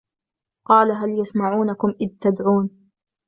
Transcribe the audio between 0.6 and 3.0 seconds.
قال هل يسمعونكم إذ تدعون